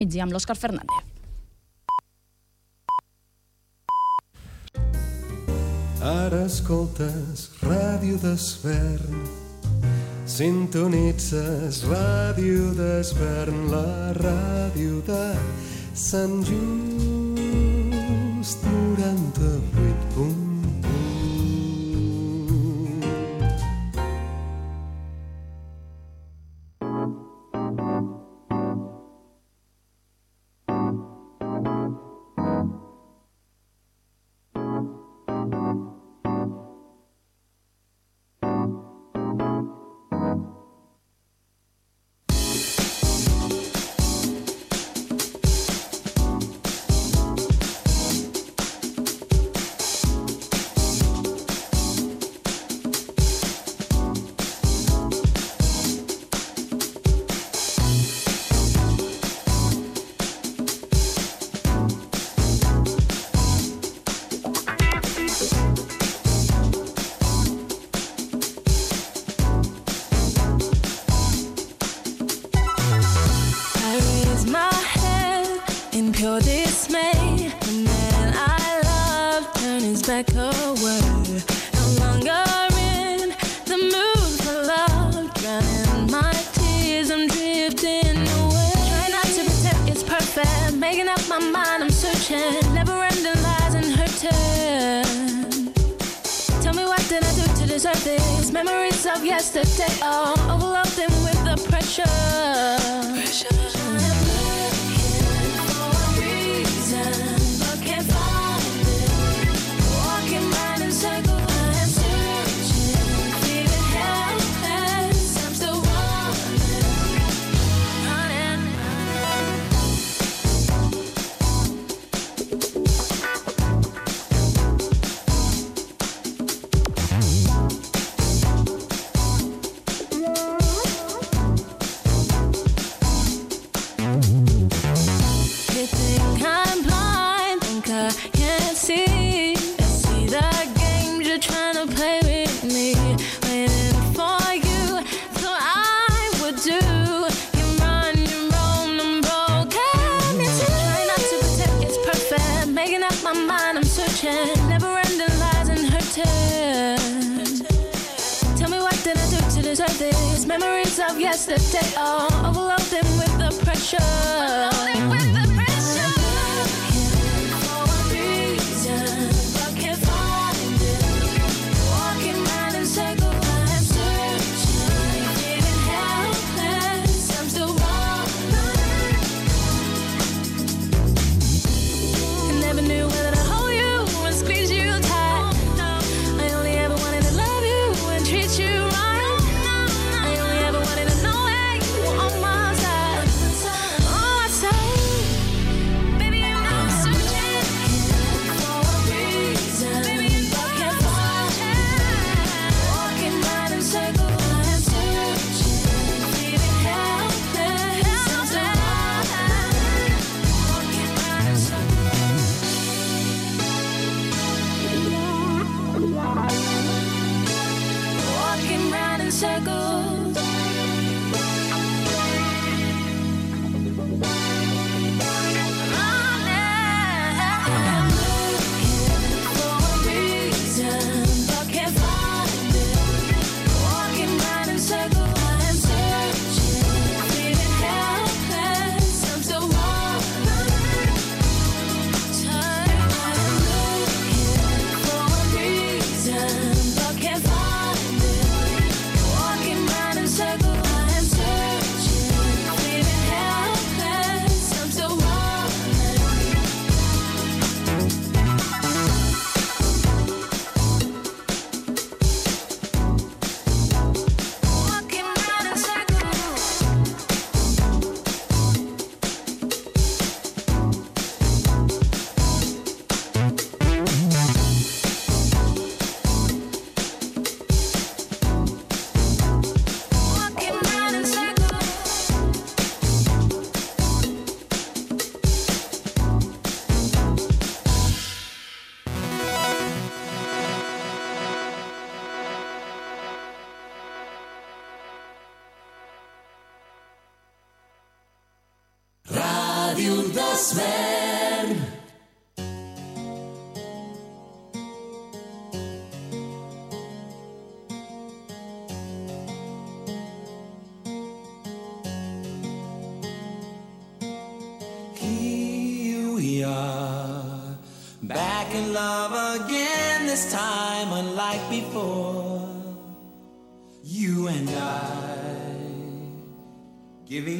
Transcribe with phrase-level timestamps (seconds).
[0.00, 0.96] Migdia amb l'Òscar Fernández.
[6.10, 9.18] Ara escoltes Ràdio d'Esvern,
[10.24, 15.36] sintonitzes Ràdio d'Esvern, la ràdio de
[15.92, 17.76] Sant Just
[18.64, 19.89] 98.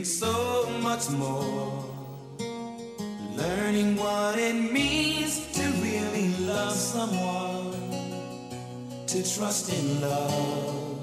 [0.05, 1.85] So much more.
[3.37, 7.75] Learning what it means to really love someone.
[9.07, 11.01] To trust in love.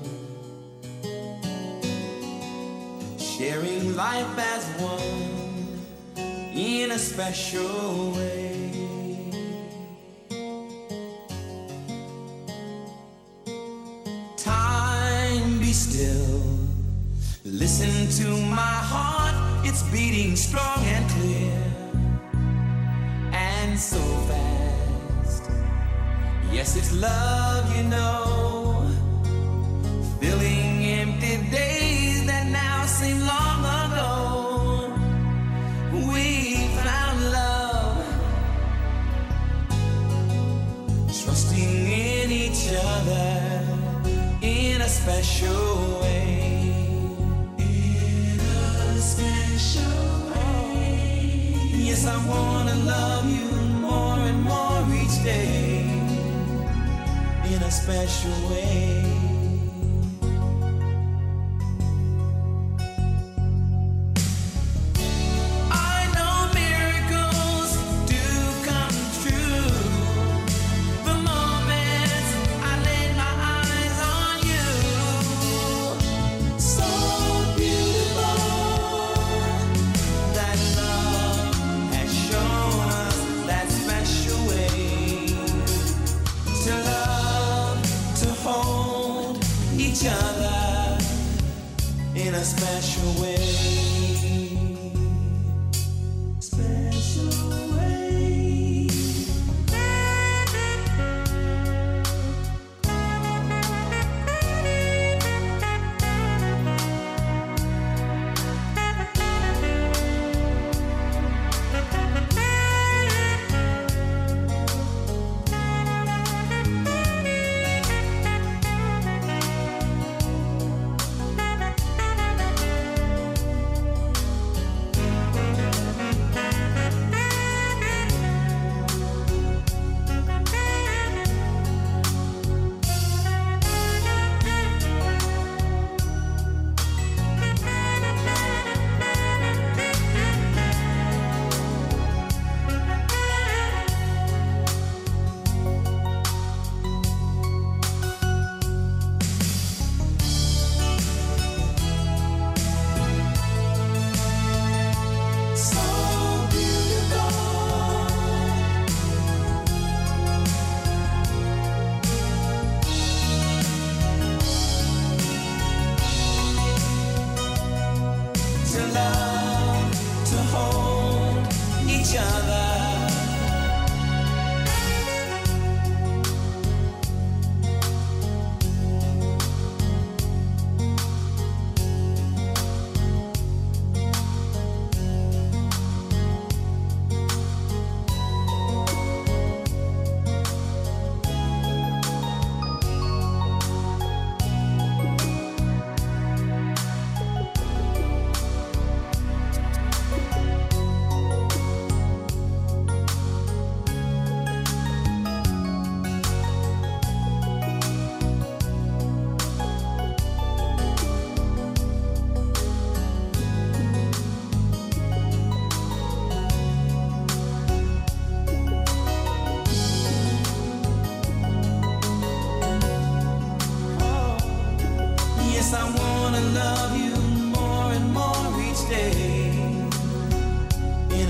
[3.20, 5.38] Sharing life as one
[6.56, 8.72] in a special way.
[14.38, 16.37] Time be still
[17.50, 18.58] Listen to my
[18.92, 21.64] heart, it's beating strong and clear,
[23.32, 25.50] and so fast.
[26.52, 28.47] Yes, it's love, you know.
[57.88, 58.97] special way.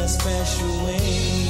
[0.08, 1.47] special way.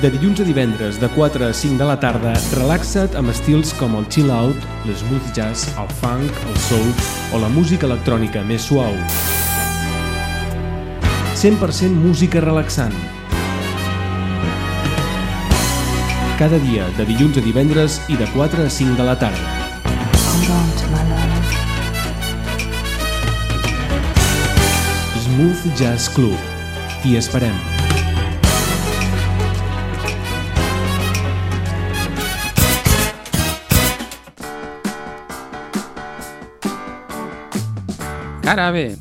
[0.00, 3.98] De dilluns a divendres, de 4 a 5 de la tarda, relaxa't amb estils com
[3.98, 4.56] el chill-out,
[4.88, 6.86] l'smooth jazz, el funk, el soul
[7.36, 8.96] o la música electrònica més suau.
[11.36, 12.96] 100% música relaxant.
[16.38, 19.58] Cada dia, de dilluns a divendres i de 4 a 5 de la tarda.
[25.26, 26.40] Smooth Jazz Club.
[27.02, 27.69] T'hi esperem.
[38.50, 38.96] Cara B,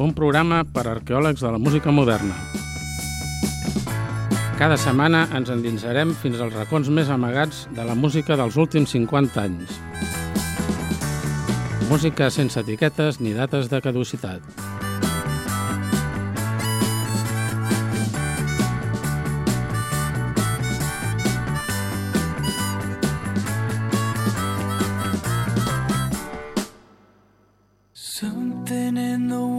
[0.00, 2.32] un programa per arqueòlegs de la música moderna.
[4.56, 9.44] Cada setmana ens endinsarem fins als racons més amagats de la música dels últims 50
[9.44, 9.76] anys.
[11.90, 14.73] Música sense etiquetes ni dates de caducitat.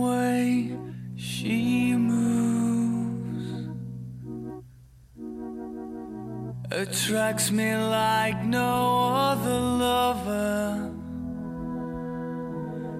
[0.01, 0.77] way
[1.15, 2.35] she moves
[6.71, 10.91] attracts me like no other lover.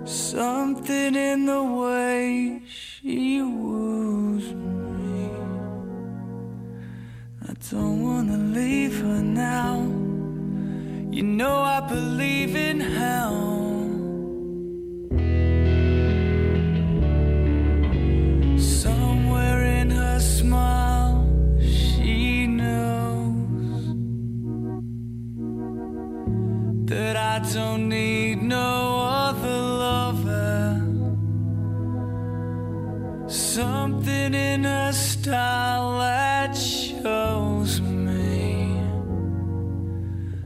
[0.06, 5.30] Something in the way she woos me.
[7.50, 9.78] I don't wanna leave her now.
[11.12, 13.55] You know I believe in hell.
[35.26, 38.78] style that shows me.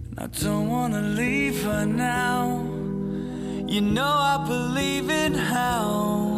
[0.08, 2.64] And I don't wanna leave her now.
[3.68, 6.29] You know I believe in how.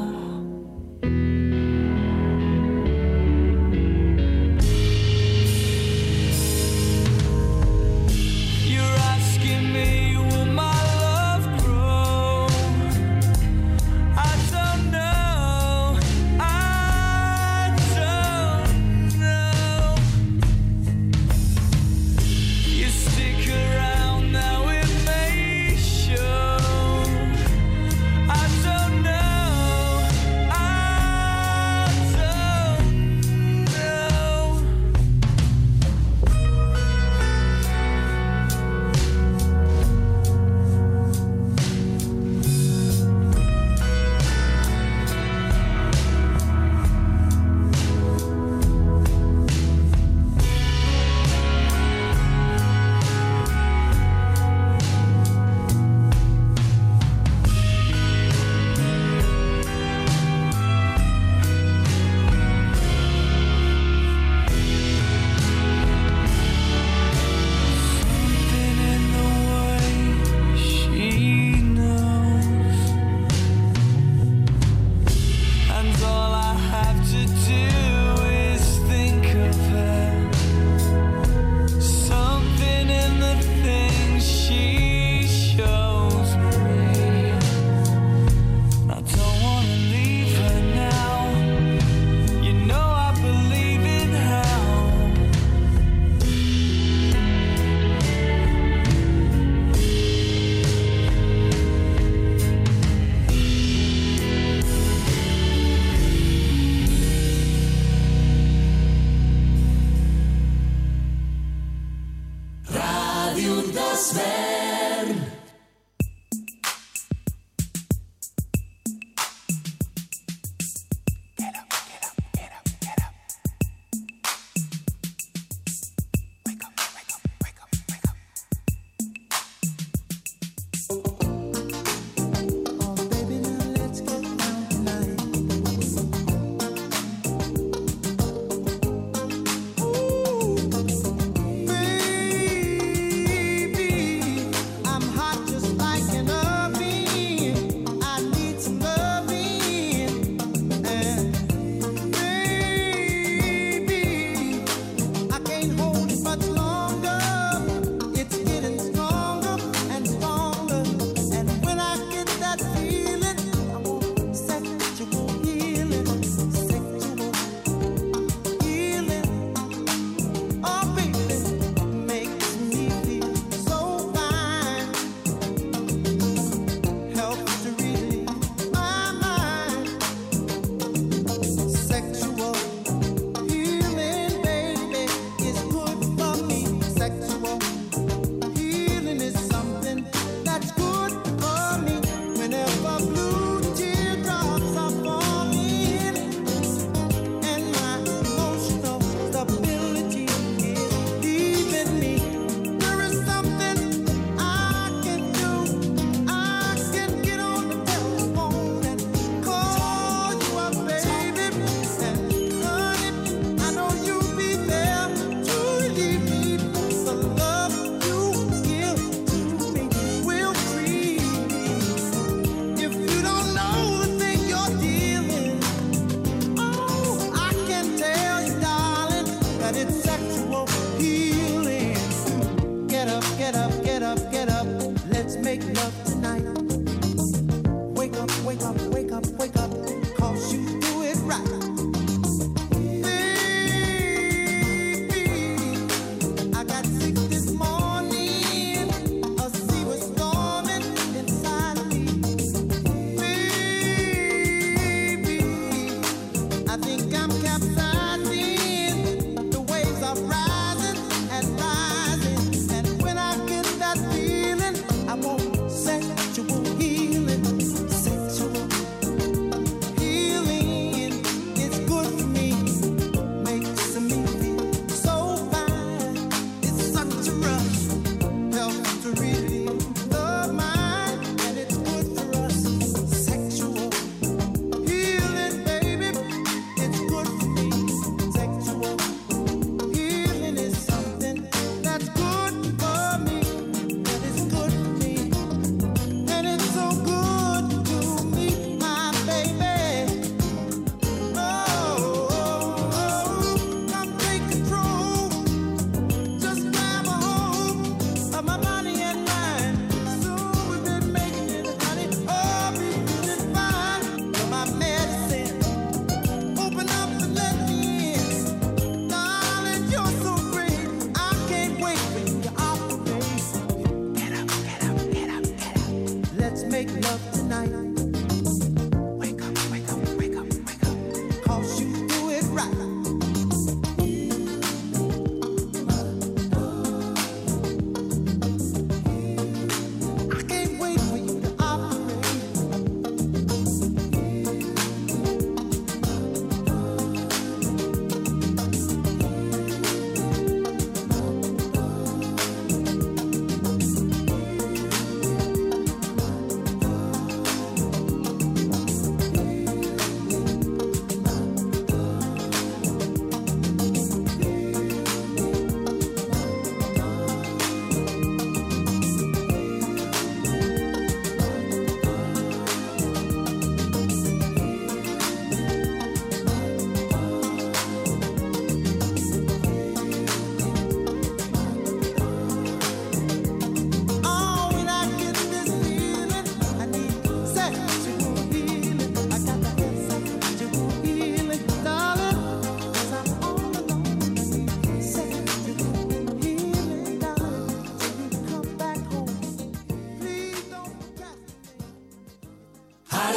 [279.73, 280.00] you.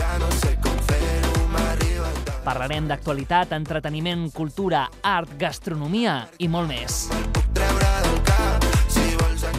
[0.00, 2.38] Ja no sé com fer-ho, m'arriba tant.
[2.46, 7.02] Parlarem d'actualitat, entreteniment, cultura, art, gastronomia i molt més.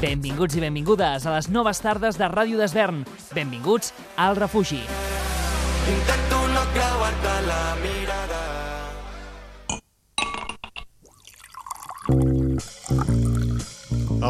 [0.01, 3.03] Benvinguts i benvingudes a les noves tardes de Ràdio d'Esvern.
[3.37, 4.81] Benvinguts al refugi.
[5.93, 8.41] Intento no creuar-te la mirada.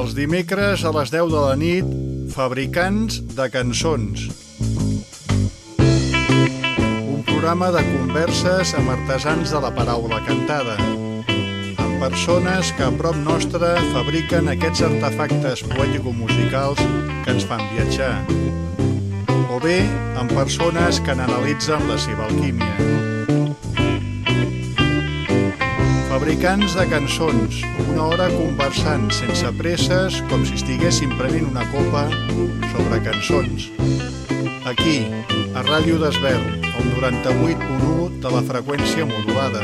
[0.01, 1.99] Els dimecres a les 10 de la nit,
[2.35, 4.50] Fabricants de cançons.
[7.41, 10.75] Programa de converses amb artesans de la paraula cantada,
[11.81, 16.83] amb persones que a prop nostre fabriquen aquests artefactes poètico-musicals
[17.23, 18.11] que ens fan viatjar,
[19.49, 19.79] o bé
[20.21, 22.77] amb persones que n'analitzen la seva alquímia.
[26.13, 32.05] Fabricants de cançons, una hora conversant sense presses com si estiguéssim prenent una copa
[32.69, 33.71] sobre cançons.
[34.65, 35.05] Aquí,
[35.53, 39.61] a Ràdio d'Esvern, el 98.1 de la freqüència modulada.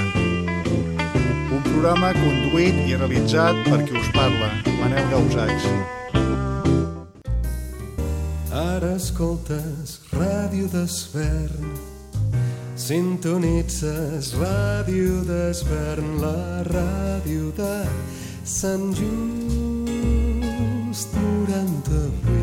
[1.53, 5.65] Un programa conduït i realitzat per qui us parla, Manel Gausachs.
[8.53, 11.65] Ara escoltes Ràdio d'Esvern.
[12.77, 17.75] Sintonitzes Ràdio d'Esvern, la ràdio de
[18.45, 19.17] Sant Just
[21.17, 22.36] 98.1.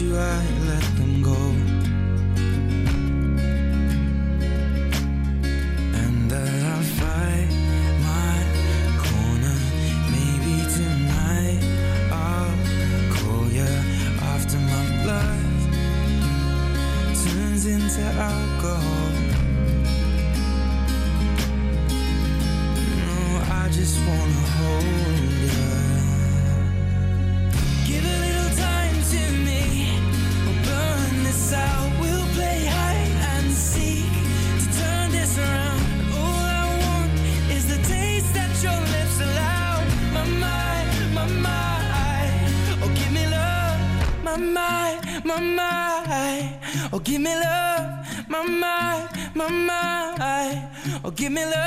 [0.00, 1.75] you I'd let them go.
[51.26, 51.65] Give me love.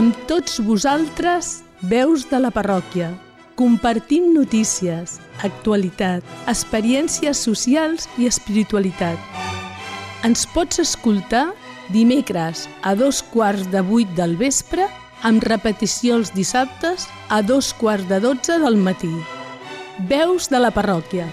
[0.00, 3.10] Amb tots vosaltres, veus de la parròquia.
[3.52, 9.20] Compartim notícies, actualitat, experiències socials i espiritualitat.
[10.24, 11.50] Ens pots escoltar
[11.92, 14.88] dimecres a dos quarts de vuit del vespre
[15.20, 19.12] amb repetició els dissabtes a dos quarts de dotze del matí.
[20.08, 21.28] Veus de la parròquia.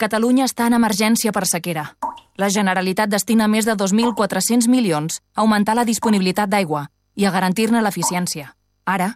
[0.00, 1.82] Catalunya està en emergència per sequera.
[2.40, 6.86] La Generalitat destina més de 2.400 milions a augmentar la disponibilitat d'aigua
[7.20, 8.54] i a garantir-ne l'eficiència.
[8.88, 9.10] Ara,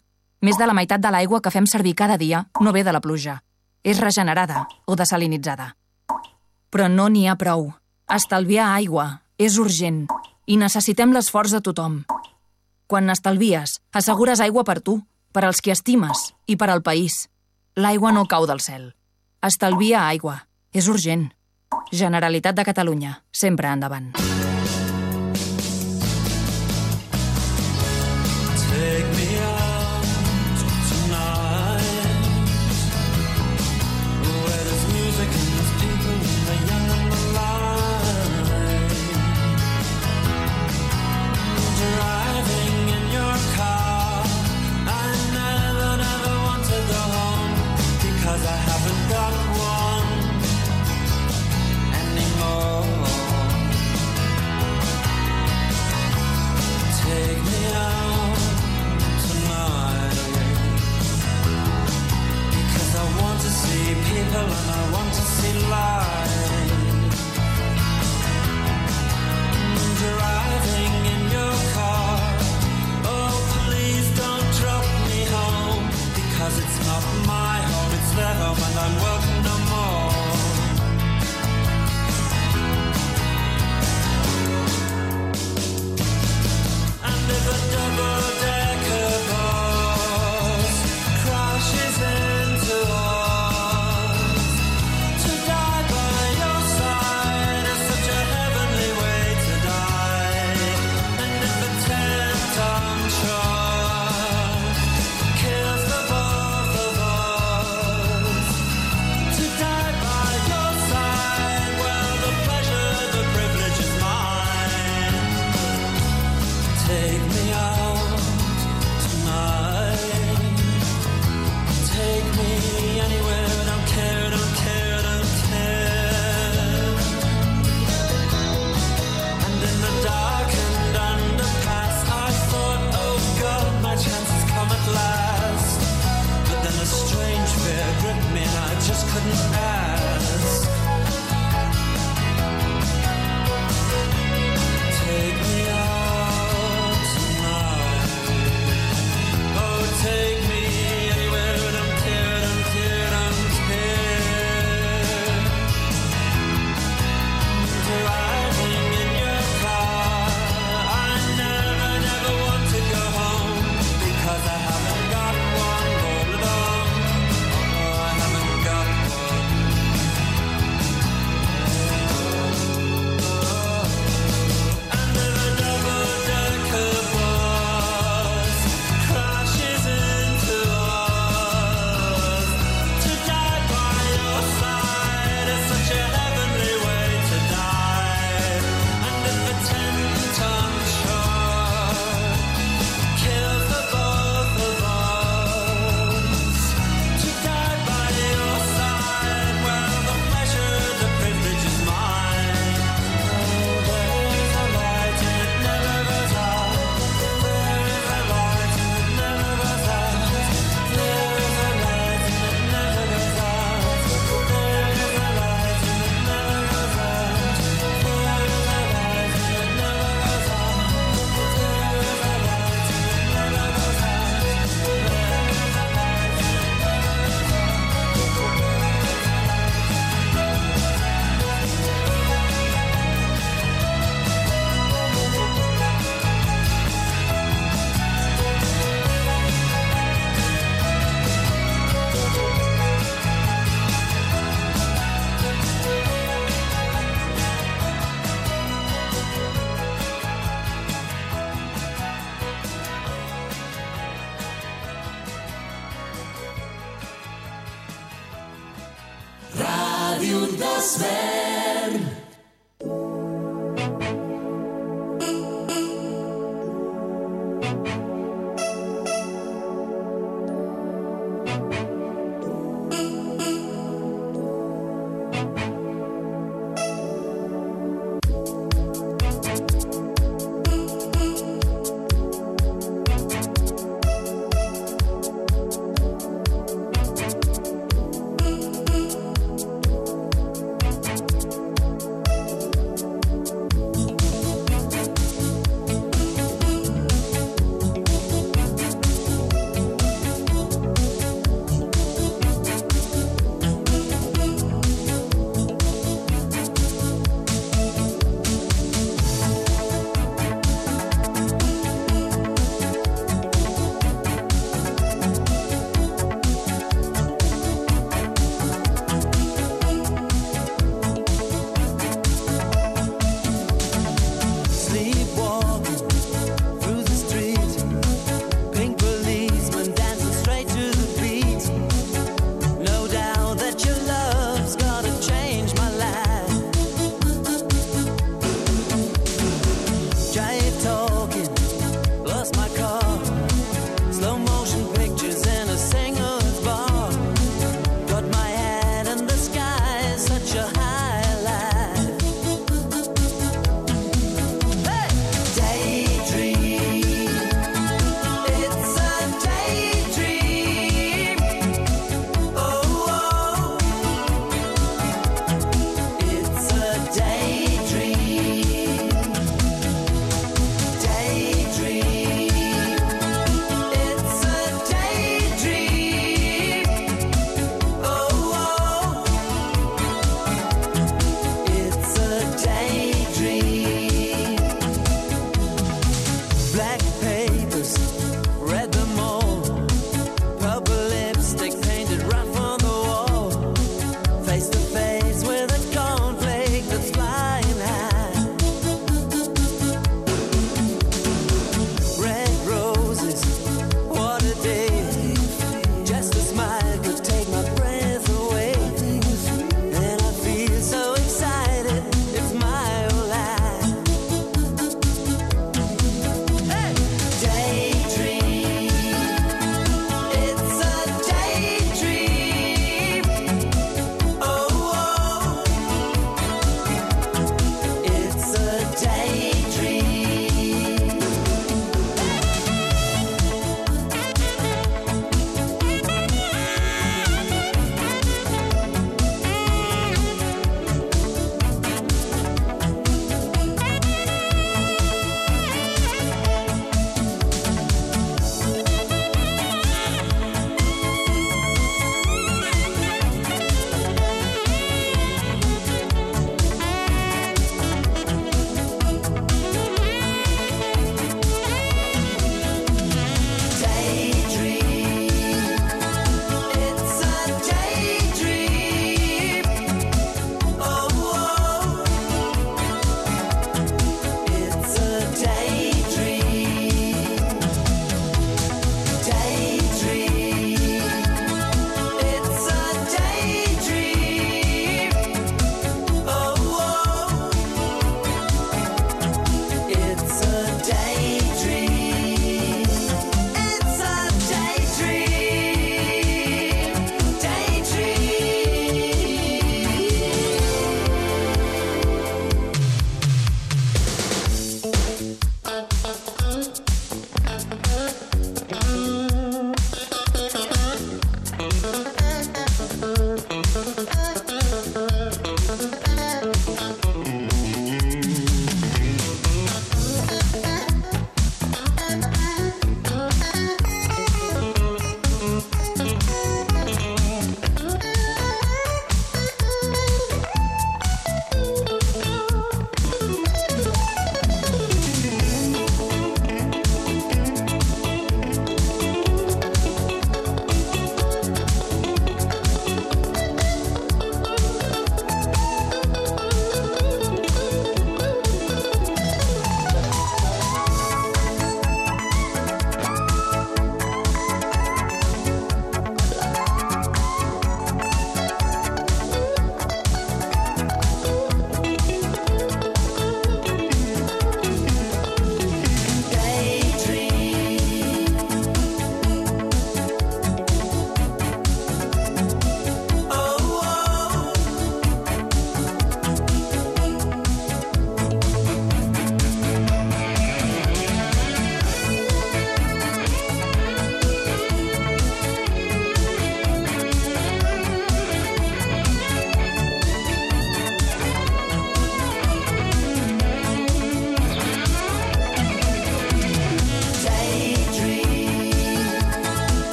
[0.44, 3.00] més de la meitat de l'aigua que fem servir cada dia no ve de la
[3.00, 3.38] pluja.
[3.80, 5.72] És regenerada o desalinitzada.
[6.68, 7.70] Però no n'hi ha prou.
[8.12, 10.04] Estalviar aigua és urgent
[10.44, 12.02] i necessitem l'esforç de tothom.
[12.86, 15.00] Quan n'estalvies, assegures aigua per tu,
[15.32, 17.30] per als qui estimes i per al país.
[17.74, 18.90] L'aigua no cau del cel.
[19.40, 20.42] Estalvia aigua.
[20.74, 21.28] És urgent.
[21.94, 23.14] Generalitat de Catalunya.
[23.30, 24.10] Sempre endavant.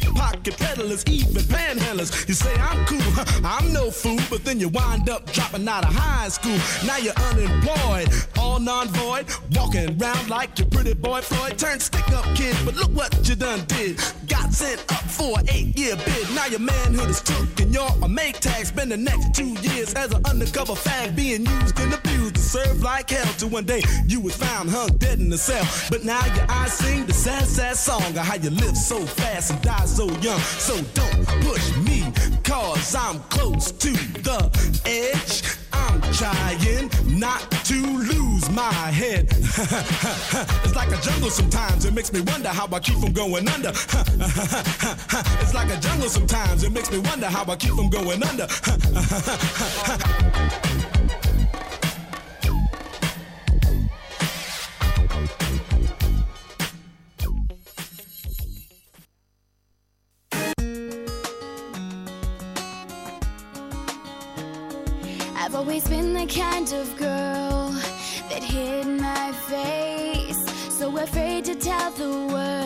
[0.00, 2.28] pickpocket peddlers, even panhandlers.
[2.28, 3.00] You say I'm cool,
[3.44, 6.58] I'm no fool, but then you wind up dropping out of high school.
[6.86, 11.58] Now you're unemployed, all non-void, walking around like your pretty boy Floyd.
[11.58, 14.00] Turned stick-up kid, but look what you done did.
[14.28, 16.34] Got sent up for an eight-year bid.
[16.34, 18.66] Now your manhood is took and you're a make tag.
[18.66, 22.82] Spend the next two years as an undercover fag, being used and abused to serve
[22.82, 23.32] like hell.
[23.38, 25.66] Till one day you was found hung dead in the cell.
[25.90, 29.50] But now your eyes sing the sad, sad song of how you live so fast
[29.50, 30.40] and die so young.
[30.40, 32.12] So don't push me,
[32.42, 34.50] cause I'm close to the
[34.84, 35.42] edge.
[35.72, 39.28] I'm trying not to lose my head.
[39.30, 43.68] it's like a jungle sometimes, it makes me wonder how I keep from going under.
[45.40, 48.46] it's like a jungle sometimes, it makes me wonder how I keep from going under.
[65.76, 67.68] always been the kind of girl
[68.30, 72.56] that hid my face, so afraid to tell the world.